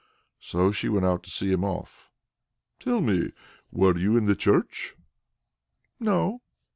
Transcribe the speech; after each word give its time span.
So 0.39 0.71
she 0.71 0.89
went 0.89 1.05
out 1.05 1.21
to 1.25 1.29
see 1.29 1.51
him 1.51 1.63
off. 1.63 2.09
"Tell 2.79 3.01
me; 3.01 3.33
were 3.71 3.95
you 3.99 4.17
in 4.17 4.25
the 4.25 4.33
church?" 4.35 4.95
"No." 5.99 6.41